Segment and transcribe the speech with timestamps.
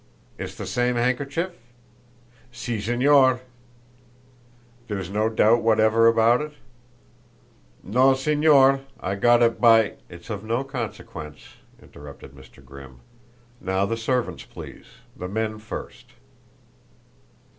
[0.39, 1.51] "It's the same handkerchief?"
[2.51, 3.41] "Si, Señor."
[4.87, 6.53] "There's no doubt whatever about it?"
[7.83, 12.65] "No, Señor, I got it by!" "It's of no consequence," interrupted Mr.
[12.65, 13.01] Grimm.
[13.59, 14.85] "Now the servants, please
[15.15, 16.07] the men first."